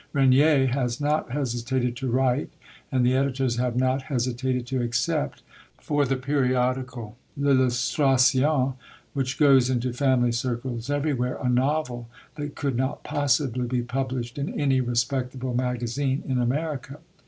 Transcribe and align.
Regnier 0.13 0.65
has 0.65 0.99
not 0.99 1.29
hesitated 1.29 1.95
to 1.97 2.09
write, 2.09 2.49
and 2.91 3.05
the 3.05 3.13
editors 3.13 3.57
have 3.57 3.75
not 3.75 4.01
hesitated 4.01 4.65
to 4.65 4.81
accept, 4.81 5.43
for 5.79 6.05
the 6.05 6.15
periodical 6.15 7.17
L'Illustration, 7.37 8.73
which 9.13 9.37
goes 9.37 9.69
into 9.69 9.93
family 9.93 10.31
circles 10.31 10.89
everywhere, 10.89 11.37
a 11.39 11.49
novel 11.49 12.09
that 12.33 12.55
could 12.55 12.75
not 12.75 13.03
possibly 13.03 13.67
be 13.67 13.83
published 13.83 14.39
in 14.39 14.59
any 14.59 14.81
respectable 14.81 15.53
magazine 15.53 16.23
in 16.25 16.39
America. 16.39 16.97